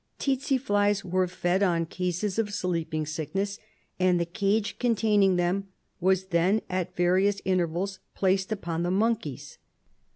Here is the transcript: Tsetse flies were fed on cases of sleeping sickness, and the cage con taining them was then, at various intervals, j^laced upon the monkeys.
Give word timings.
Tsetse 0.17 0.57
flies 0.57 1.05
were 1.05 1.27
fed 1.27 1.61
on 1.61 1.85
cases 1.85 2.39
of 2.39 2.51
sleeping 2.51 3.05
sickness, 3.05 3.59
and 3.99 4.19
the 4.19 4.25
cage 4.25 4.79
con 4.79 4.95
taining 4.95 5.37
them 5.37 5.67
was 5.99 6.23
then, 6.29 6.59
at 6.71 6.95
various 6.95 7.39
intervals, 7.45 7.99
j^laced 8.17 8.51
upon 8.51 8.81
the 8.81 8.89
monkeys. 8.89 9.59